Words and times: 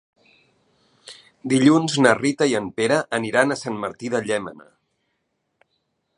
Dilluns 1.53 1.97
na 2.05 2.13
Rita 2.21 2.49
i 2.53 2.57
en 2.61 2.73
Pere 2.81 2.99
aniran 3.19 3.57
a 3.57 3.59
Sant 3.65 3.79
Martí 3.87 4.13
de 4.17 4.27
Llémena. 4.31 4.71